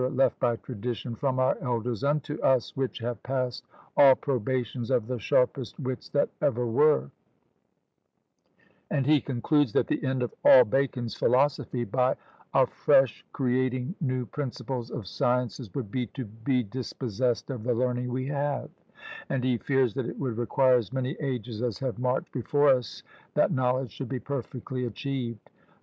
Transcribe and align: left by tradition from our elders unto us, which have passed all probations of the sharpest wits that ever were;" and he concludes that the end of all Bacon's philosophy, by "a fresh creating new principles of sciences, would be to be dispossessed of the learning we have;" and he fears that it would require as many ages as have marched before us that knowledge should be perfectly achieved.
left 0.15 0.39
by 0.39 0.55
tradition 0.55 1.13
from 1.15 1.37
our 1.37 1.55
elders 1.61 2.03
unto 2.03 2.41
us, 2.41 2.75
which 2.75 2.97
have 2.97 3.21
passed 3.21 3.63
all 3.95 4.15
probations 4.15 4.89
of 4.89 5.05
the 5.05 5.19
sharpest 5.19 5.79
wits 5.79 6.09
that 6.09 6.27
ever 6.41 6.65
were;" 6.65 7.11
and 8.89 9.05
he 9.05 9.21
concludes 9.21 9.71
that 9.73 9.85
the 9.85 10.03
end 10.03 10.23
of 10.23 10.33
all 10.43 10.63
Bacon's 10.65 11.13
philosophy, 11.13 11.83
by 11.83 12.15
"a 12.51 12.65
fresh 12.65 13.23
creating 13.31 13.93
new 14.01 14.25
principles 14.25 14.89
of 14.89 15.05
sciences, 15.05 15.71
would 15.75 15.91
be 15.91 16.07
to 16.07 16.25
be 16.25 16.63
dispossessed 16.63 17.51
of 17.51 17.61
the 17.61 17.75
learning 17.75 18.07
we 18.11 18.25
have;" 18.25 18.71
and 19.29 19.43
he 19.43 19.59
fears 19.59 19.93
that 19.93 20.07
it 20.07 20.17
would 20.17 20.35
require 20.35 20.77
as 20.77 20.91
many 20.91 21.15
ages 21.19 21.61
as 21.61 21.77
have 21.77 21.99
marched 21.99 22.31
before 22.33 22.69
us 22.69 23.03
that 23.35 23.51
knowledge 23.51 23.91
should 23.91 24.09
be 24.09 24.19
perfectly 24.19 24.83
achieved. 24.85 25.51